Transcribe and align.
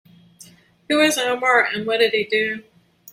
Who 0.89 0.99
is 1.01 1.19
Omar 1.19 1.63
and 1.65 1.85
what 1.85 1.99
did 1.99 2.13
he 2.13 2.23
do? 2.23 2.63